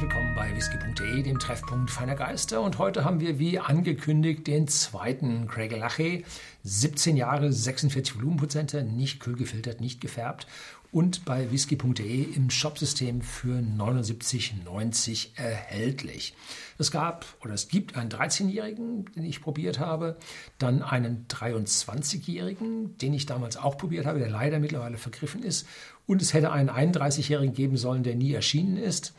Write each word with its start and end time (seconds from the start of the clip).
Herzlich 0.00 0.16
willkommen 0.16 0.34
bei 0.34 0.56
whisky.de, 0.56 1.22
dem 1.24 1.38
Treffpunkt 1.38 1.90
feiner 1.90 2.14
Geister. 2.14 2.62
Und 2.62 2.78
heute 2.78 3.04
haben 3.04 3.20
wir, 3.20 3.38
wie 3.38 3.58
angekündigt, 3.58 4.46
den 4.46 4.66
zweiten 4.66 5.46
Craig 5.46 5.76
Lache. 5.76 6.22
17 6.64 7.18
Jahre, 7.18 7.52
46 7.52 8.16
Volumenprozente, 8.16 8.82
nicht 8.82 9.20
kühl 9.20 9.36
gefiltert, 9.36 9.82
nicht 9.82 10.00
gefärbt. 10.00 10.46
Und 10.90 11.26
bei 11.26 11.50
whisky.de 11.50 12.22
im 12.22 12.48
Shopsystem 12.48 13.20
für 13.20 13.58
79,90 13.58 15.36
erhältlich. 15.36 16.32
Es 16.78 16.90
gab 16.90 17.26
oder 17.42 17.52
es 17.52 17.68
gibt 17.68 17.94
einen 17.94 18.08
13-Jährigen, 18.08 19.04
den 19.14 19.24
ich 19.24 19.42
probiert 19.42 19.80
habe, 19.80 20.16
dann 20.56 20.82
einen 20.82 21.26
23-Jährigen, 21.28 22.96
den 22.96 23.12
ich 23.12 23.26
damals 23.26 23.58
auch 23.58 23.76
probiert 23.76 24.06
habe, 24.06 24.18
der 24.18 24.30
leider 24.30 24.60
mittlerweile 24.60 24.96
vergriffen 24.96 25.42
ist. 25.42 25.66
Und 26.06 26.22
es 26.22 26.32
hätte 26.32 26.52
einen 26.52 26.70
31-Jährigen 26.70 27.54
geben 27.54 27.76
sollen, 27.76 28.02
der 28.02 28.14
nie 28.14 28.32
erschienen 28.32 28.78
ist. 28.78 29.12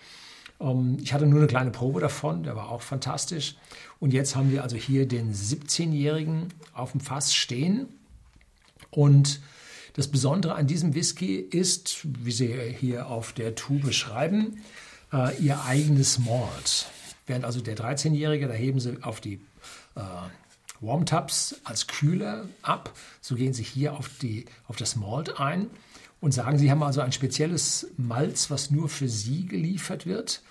Ähm, 0.61 0.97
ich 1.01 1.13
hatte 1.13 1.25
nur 1.25 1.39
eine 1.39 1.47
kleine 1.47 1.71
Probe 1.71 1.99
davon, 1.99 2.43
der 2.43 2.55
war 2.55 2.69
auch 2.69 2.81
fantastisch. 2.81 3.55
Und 3.99 4.13
jetzt 4.13 4.35
haben 4.35 4.51
wir 4.51 4.63
also 4.63 4.75
hier 4.75 5.07
den 5.07 5.33
17-Jährigen 5.33 6.47
auf 6.73 6.91
dem 6.91 7.01
Fass 7.01 7.33
stehen. 7.33 7.87
Und 8.89 9.41
das 9.93 10.07
Besondere 10.07 10.55
an 10.55 10.67
diesem 10.67 10.95
Whisky 10.95 11.35
ist, 11.35 11.99
wie 12.03 12.31
Sie 12.31 12.75
hier 12.79 13.07
auf 13.07 13.33
der 13.33 13.55
Tube 13.55 13.93
schreiben, 13.93 14.61
äh, 15.11 15.35
Ihr 15.37 15.63
eigenes 15.63 16.19
Malt. 16.19 16.87
Während 17.27 17.45
also 17.45 17.61
der 17.61 17.75
13-Jährige, 17.75 18.47
da 18.47 18.53
heben 18.53 18.79
Sie 18.79 19.03
auf 19.03 19.21
die 19.21 19.41
äh, 19.95 20.01
Warm 20.79 21.05
Tubs 21.05 21.55
als 21.63 21.87
Kühler 21.87 22.45
ab. 22.61 22.93
So 23.21 23.35
gehen 23.35 23.53
Sie 23.53 23.63
hier 23.63 23.93
auf, 23.93 24.09
die, 24.21 24.45
auf 24.67 24.77
das 24.77 24.95
Malt 24.95 25.39
ein 25.39 25.69
und 26.21 26.33
sagen, 26.33 26.57
Sie 26.57 26.71
haben 26.71 26.83
also 26.83 27.01
ein 27.01 27.11
spezielles 27.11 27.87
Malz, 27.97 28.49
was 28.49 28.71
nur 28.71 28.87
für 28.87 29.09
Sie 29.09 29.47
geliefert 29.47 30.05
wird. 30.05 30.43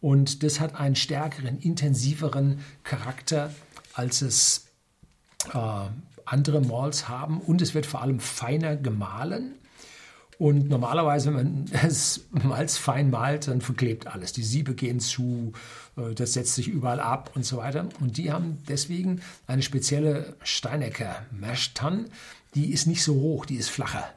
Und 0.00 0.42
das 0.42 0.60
hat 0.60 0.76
einen 0.78 0.96
stärkeren, 0.96 1.58
intensiveren 1.58 2.60
Charakter, 2.84 3.50
als 3.94 4.20
es 4.20 4.66
äh, 5.52 5.58
andere 6.26 6.60
Malls 6.60 7.08
haben. 7.08 7.40
Und 7.40 7.62
es 7.62 7.74
wird 7.74 7.86
vor 7.86 8.02
allem 8.02 8.20
feiner 8.20 8.76
gemahlen. 8.76 9.54
Und 10.36 10.68
normalerweise, 10.68 11.28
wenn 11.28 11.34
man 11.34 11.64
das 11.82 12.20
Malz 12.30 12.76
fein 12.76 13.08
malt, 13.08 13.48
dann 13.48 13.62
verklebt 13.62 14.06
alles. 14.06 14.34
Die 14.34 14.42
Siebe 14.42 14.74
gehen 14.74 15.00
zu, 15.00 15.54
äh, 15.96 16.14
das 16.14 16.34
setzt 16.34 16.54
sich 16.54 16.68
überall 16.68 17.00
ab 17.00 17.30
und 17.34 17.46
so 17.46 17.56
weiter. 17.56 17.88
Und 18.00 18.18
die 18.18 18.30
haben 18.30 18.58
deswegen 18.68 19.22
eine 19.46 19.62
spezielle 19.62 20.36
Steinecker 20.42 21.24
Mashtan. 21.30 22.10
Die 22.54 22.72
ist 22.72 22.86
nicht 22.86 23.02
so 23.02 23.14
hoch, 23.14 23.46
die 23.46 23.56
ist 23.56 23.70
flacher. 23.70 24.12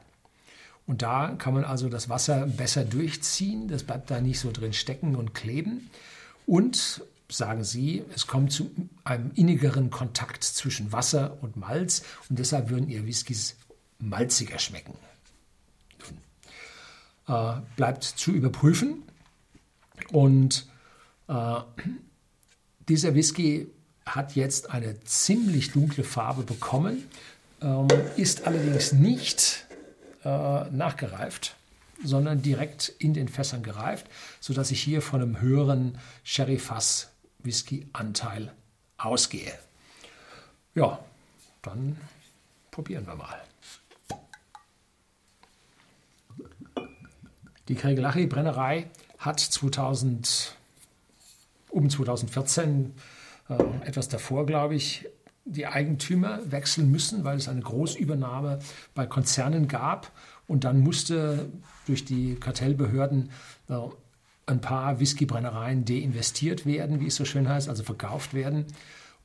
Und 0.88 1.02
da 1.02 1.34
kann 1.36 1.52
man 1.52 1.64
also 1.64 1.90
das 1.90 2.08
Wasser 2.08 2.46
besser 2.46 2.82
durchziehen. 2.82 3.68
Das 3.68 3.84
bleibt 3.84 4.10
da 4.10 4.22
nicht 4.22 4.40
so 4.40 4.50
drin 4.50 4.72
stecken 4.72 5.16
und 5.16 5.34
kleben. 5.34 5.90
Und 6.46 7.02
sagen 7.30 7.62
Sie, 7.62 8.02
es 8.14 8.26
kommt 8.26 8.52
zu 8.52 8.70
einem 9.04 9.30
innigeren 9.34 9.90
Kontakt 9.90 10.42
zwischen 10.44 10.90
Wasser 10.90 11.36
und 11.42 11.58
Malz 11.58 12.02
und 12.30 12.38
deshalb 12.38 12.70
würden 12.70 12.88
Ihr 12.88 13.06
Whiskys 13.06 13.56
malziger 13.98 14.58
schmecken. 14.58 14.94
Äh, 17.28 17.56
bleibt 17.76 18.04
zu 18.04 18.32
überprüfen 18.32 19.02
und 20.10 20.66
äh, 21.28 21.56
dieser 22.88 23.14
Whisky 23.14 23.66
hat 24.06 24.36
jetzt 24.36 24.70
eine 24.70 24.98
ziemlich 25.00 25.72
dunkle 25.72 26.02
Farbe 26.02 26.44
bekommen, 26.44 27.04
ähm, 27.60 27.88
ist 28.16 28.46
allerdings 28.46 28.92
nicht 28.92 29.67
äh, 30.28 30.68
nachgereift, 30.70 31.56
sondern 32.04 32.42
direkt 32.42 32.92
in 32.98 33.14
den 33.14 33.28
Fässern 33.28 33.62
gereift, 33.62 34.06
sodass 34.40 34.70
ich 34.70 34.82
hier 34.82 35.00
von 35.00 35.22
einem 35.22 35.40
höheren 35.40 35.96
Sherry-Fass-Whisky-Anteil 36.22 38.52
ausgehe. 38.98 39.58
Ja, 40.74 40.98
dann 41.62 41.96
probieren 42.70 43.06
wir 43.06 43.14
mal. 43.14 43.40
Die 47.68 47.74
Kregelachi-Brennerei 47.74 48.90
hat 49.18 49.40
2000, 49.40 50.54
um 51.70 51.88
2014, 51.90 52.94
äh, 53.48 53.54
etwas 53.86 54.08
davor, 54.08 54.44
glaube 54.46 54.74
ich, 54.74 55.06
die 55.50 55.66
Eigentümer 55.66 56.40
wechseln 56.50 56.90
müssen, 56.90 57.24
weil 57.24 57.36
es 57.36 57.48
eine 57.48 57.60
Großübernahme 57.60 58.58
bei 58.94 59.06
Konzernen 59.06 59.68
gab. 59.68 60.12
Und 60.46 60.64
dann 60.64 60.80
musste 60.80 61.50
durch 61.86 62.04
die 62.04 62.36
Kartellbehörden 62.36 63.30
äh, 63.68 63.78
ein 64.46 64.60
paar 64.60 64.98
Whiskybrennereien 64.98 65.84
deinvestiert 65.84 66.64
werden, 66.64 67.00
wie 67.00 67.06
es 67.06 67.16
so 67.16 67.24
schön 67.24 67.48
heißt, 67.48 67.68
also 67.68 67.82
verkauft 67.82 68.34
werden. 68.34 68.66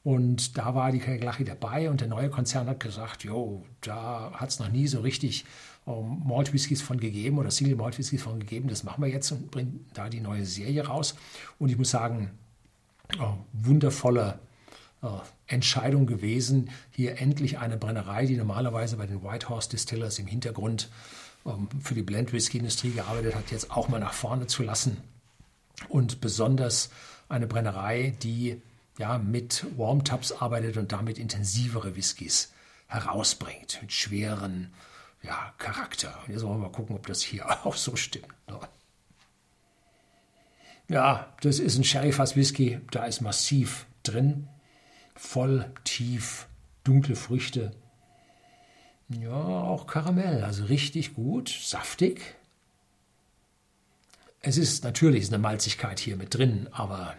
Und 0.03 0.57
da 0.57 0.75
war 0.75 0.91
die 0.91 0.99
Kaglachi 0.99 1.45
dabei 1.45 1.89
und 1.89 2.01
der 2.01 2.09
neue 2.09 2.29
Konzern 2.29 2.67
hat 2.67 2.81
gesagt, 2.81 3.23
jo, 3.23 3.63
da 3.79 4.31
hat 4.33 4.49
es 4.49 4.59
noch 4.59 4.69
nie 4.69 4.87
so 4.87 4.99
richtig 4.99 5.45
ähm, 5.87 6.21
Malt 6.25 6.51
Whiskys 6.51 6.81
von 6.81 6.99
gegeben 6.99 7.37
oder 7.37 7.51
Single 7.51 7.77
Malt 7.77 7.97
Whiskys 7.97 8.21
von 8.21 8.39
gegeben. 8.39 8.67
Das 8.67 8.83
machen 8.83 9.01
wir 9.01 9.09
jetzt 9.09 9.31
und 9.31 9.49
bringen 9.49 9.85
da 9.93 10.09
die 10.09 10.19
neue 10.19 10.45
Serie 10.45 10.85
raus. 10.85 11.15
Und 11.57 11.69
ich 11.69 11.77
muss 11.77 11.91
sagen, 11.91 12.31
oh, 13.17 13.35
wundervoller 13.53 14.39
äh, 14.41 14.52
Entscheidung 15.47 16.05
gewesen, 16.05 16.69
hier 16.91 17.19
endlich 17.19 17.59
eine 17.59 17.77
Brennerei, 17.77 18.25
die 18.25 18.37
normalerweise 18.37 18.97
bei 18.97 19.05
den 19.05 19.23
Whitehorse 19.23 19.69
Distillers 19.69 20.17
im 20.19 20.27
Hintergrund 20.27 20.89
ähm, 21.45 21.67
für 21.81 21.93
die 21.93 22.03
Blend 22.03 22.31
Whisky 22.31 22.57
Industrie 22.57 22.91
gearbeitet 22.91 23.35
hat, 23.35 23.51
jetzt 23.51 23.71
auch 23.71 23.89
mal 23.89 23.99
nach 23.99 24.13
vorne 24.13 24.47
zu 24.47 24.63
lassen. 24.63 24.97
Und 25.89 26.21
besonders 26.21 26.89
eine 27.27 27.47
Brennerei, 27.47 28.15
die 28.23 28.61
ja 28.97 29.17
mit 29.17 29.65
Warm 29.77 30.03
Tubs 30.03 30.31
arbeitet 30.31 30.77
und 30.77 30.91
damit 30.91 31.17
intensivere 31.17 31.95
Whiskys 31.95 32.53
herausbringt, 32.87 33.79
mit 33.81 33.91
schweren 33.91 34.71
ja, 35.21 35.53
Charakter. 35.57 36.17
Und 36.25 36.33
jetzt 36.33 36.43
wollen 36.43 36.59
wir 36.61 36.67
mal 36.67 36.71
gucken, 36.71 36.95
ob 36.95 37.07
das 37.07 37.21
hier 37.21 37.45
auch 37.65 37.75
so 37.75 37.95
stimmt. 37.95 38.27
Ne? 38.47 38.59
Ja, 40.87 41.33
das 41.41 41.59
ist 41.59 41.77
ein 41.77 41.83
Sherry-Fass 41.83 42.35
Whisky, 42.35 42.79
da 42.91 43.05
ist 43.05 43.21
massiv 43.21 43.85
drin 44.03 44.47
voll, 45.15 45.71
tief, 45.83 46.47
dunkle 46.83 47.15
Früchte. 47.15 47.71
Ja, 49.09 49.31
auch 49.31 49.87
Karamell, 49.87 50.43
also 50.43 50.65
richtig 50.65 51.13
gut, 51.13 51.49
saftig. 51.49 52.35
Es 54.41 54.57
ist 54.57 54.83
natürlich 54.83 55.27
eine 55.27 55.37
Malzigkeit 55.37 55.99
hier 55.99 56.17
mit 56.17 56.33
drin, 56.35 56.67
aber 56.71 57.15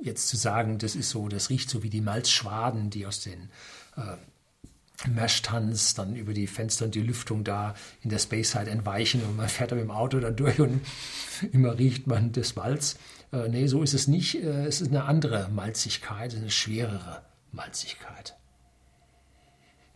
jetzt 0.00 0.28
zu 0.28 0.36
sagen, 0.36 0.78
das 0.78 0.94
ist 0.94 1.10
so, 1.10 1.28
das 1.28 1.50
riecht 1.50 1.70
so 1.70 1.82
wie 1.82 1.90
die 1.90 2.00
Malzschwaden, 2.00 2.90
die 2.90 3.06
aus 3.06 3.20
den 3.20 3.50
äh, 3.96 5.08
Mashtuns 5.08 5.94
dann 5.94 6.14
über 6.14 6.34
die 6.34 6.46
Fenster 6.46 6.84
und 6.84 6.94
die 6.94 7.02
Lüftung 7.02 7.44
da 7.44 7.74
in 8.02 8.10
der 8.10 8.18
Space 8.18 8.52
Side 8.52 8.70
entweichen 8.70 9.22
und 9.22 9.36
man 9.36 9.48
fährt 9.48 9.72
da 9.72 9.76
mit 9.76 9.84
dem 9.84 9.90
Auto 9.90 10.20
da 10.20 10.30
durch 10.30 10.60
und 10.60 10.80
immer 11.52 11.78
riecht 11.78 12.06
man 12.06 12.32
das 12.32 12.54
Malz. 12.56 12.96
Äh, 13.32 13.48
nee, 13.48 13.66
so 13.66 13.82
ist 13.82 13.94
es 13.94 14.08
nicht. 14.08 14.36
Äh, 14.36 14.66
es 14.66 14.80
ist 14.80 14.88
eine 14.88 15.04
andere 15.04 15.48
Malzigkeit, 15.48 16.34
eine 16.34 16.50
schwerere 16.50 17.22
Malzigkeit. 17.52 18.36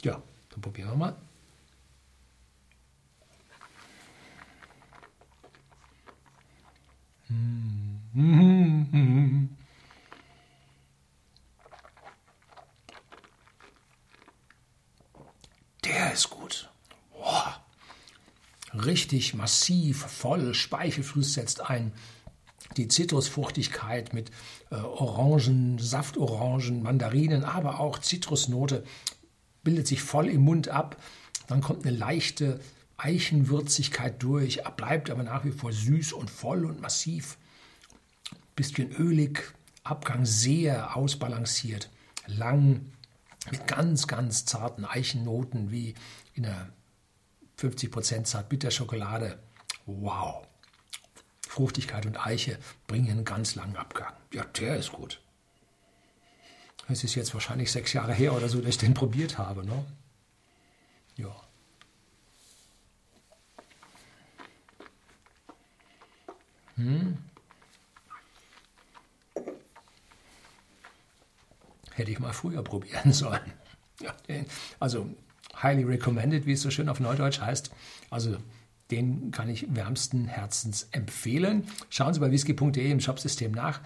Ja, 0.03 0.20
dann 0.50 0.60
probieren 0.60 0.91
wir 0.91 0.97
mal. 0.97 1.16
Der 15.84 16.12
ist 16.12 16.31
gut. 16.31 16.70
Boah. 17.12 17.64
Richtig 18.72 19.34
massiv, 19.34 20.02
voll, 20.02 20.55
Speichelfluss 20.55 21.34
setzt 21.34 21.61
ein 21.61 21.93
die 22.76 22.88
Zitrusfruchtigkeit 22.88 24.12
mit 24.12 24.31
äh, 24.71 24.76
Orangen, 24.76 25.79
Saftorangen, 25.79 26.82
Mandarinen, 26.82 27.44
aber 27.44 27.81
auch 27.81 27.99
Zitrusnote 27.99 28.85
bildet 29.62 29.87
sich 29.87 30.03
voll 30.03 30.29
im 30.29 30.43
Mund 30.43 30.69
ab. 30.69 30.97
Dann 31.47 31.61
kommt 31.61 31.87
eine 31.87 31.97
leichte 31.97 32.61
Eichenwürzigkeit 32.97 34.23
durch, 34.23 34.62
bleibt 34.76 35.11
aber 35.11 35.23
nach 35.23 35.44
wie 35.44 35.50
vor 35.50 35.73
süß 35.73 36.12
und 36.12 36.31
voll 36.31 36.65
und 36.65 36.81
massiv. 36.81 37.38
Bisschen 38.56 38.93
ölig, 38.93 39.53
Abgang 39.82 40.25
sehr 40.25 40.97
ausbalanciert, 40.97 41.91
lang, 42.26 42.93
mit 43.50 43.67
ganz, 43.67 44.06
ganz 44.06 44.47
zarten 44.47 44.85
Eichennoten 44.85 45.71
wie 45.71 45.94
in 46.35 46.47
einer 46.47 46.69
50% 47.59 48.25
Zartbitterschokolade. 48.25 49.38
Wow. 49.87 50.47
Fruchtigkeit 51.54 52.04
und 52.04 52.26
Eiche 52.26 52.58
bringen 52.88 53.08
einen 53.08 53.24
ganz 53.24 53.54
langen 53.54 53.76
Abgang. 53.76 54.12
Ja, 54.32 54.42
der 54.42 54.76
ist 54.76 54.90
gut. 54.90 55.20
Es 56.88 57.04
ist 57.04 57.14
jetzt 57.14 57.32
wahrscheinlich 57.32 57.70
sechs 57.70 57.92
Jahre 57.92 58.12
her 58.12 58.34
oder 58.34 58.48
so, 58.48 58.58
dass 58.58 58.70
ich 58.70 58.78
den 58.78 58.92
probiert 58.92 59.38
habe. 59.38 59.64
Ne? 59.64 59.84
Ja. 61.16 61.34
Hm. 66.74 67.18
Hätte 71.92 72.10
ich 72.10 72.18
mal 72.18 72.32
früher 72.32 72.64
probieren 72.64 73.12
sollen. 73.22 73.52
Ja, 74.00 74.12
also 74.80 75.08
highly 75.62 75.84
recommended, 75.84 76.46
wie 76.46 76.54
es 76.54 76.62
so 76.62 76.70
schön 76.70 76.88
auf 76.88 76.98
Neudeutsch 76.98 77.40
heißt. 77.40 77.70
Also 78.10 78.38
den 78.90 79.31
kann 79.31 79.48
ich 79.48 79.75
wärmsten 79.75 80.26
Herzens 80.26 80.88
empfehlen. 80.90 81.64
Schauen 81.90 82.14
Sie 82.14 82.20
bei 82.20 82.31
whisky.de 82.31 82.90
im 82.90 83.00
Shopsystem 83.00 83.52
nach. 83.52 83.81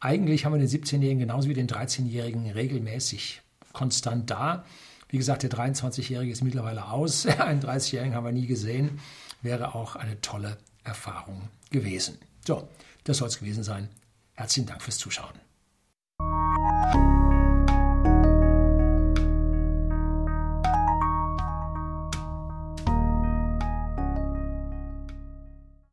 Eigentlich 0.00 0.44
haben 0.44 0.52
wir 0.52 0.58
den 0.58 0.68
17-Jährigen 0.68 1.18
genauso 1.18 1.48
wie 1.48 1.54
den 1.54 1.66
13-Jährigen 1.66 2.50
regelmäßig 2.50 3.42
konstant 3.72 4.30
da. 4.30 4.64
Wie 5.08 5.18
gesagt, 5.18 5.42
der 5.42 5.50
23-Jährige 5.50 6.32
ist 6.32 6.42
mittlerweile 6.42 6.88
aus. 6.88 7.26
Einen 7.26 7.60
30-Jährigen 7.60 8.14
haben 8.14 8.24
wir 8.24 8.32
nie 8.32 8.46
gesehen. 8.46 9.00
Wäre 9.42 9.74
auch 9.74 9.96
eine 9.96 10.20
tolle 10.20 10.56
Erfahrung 10.84 11.48
gewesen. 11.70 12.18
So, 12.46 12.68
das 13.04 13.18
soll 13.18 13.28
es 13.28 13.38
gewesen 13.38 13.62
sein. 13.62 13.88
Herzlichen 14.34 14.66
Dank 14.66 14.82
fürs 14.82 14.98
Zuschauen. 14.98 15.34